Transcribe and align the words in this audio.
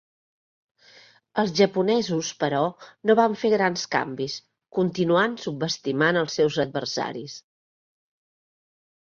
Els 1.41 1.51
japonesos, 1.59 2.31
però, 2.43 2.61
no 3.09 3.15
van 3.19 3.35
fer 3.41 3.51
grans 3.55 3.83
canvis, 3.97 4.39
continuant 4.79 5.37
subestimant 5.45 6.19
els 6.25 6.41
seus 6.41 6.59
adversaris. 6.67 7.39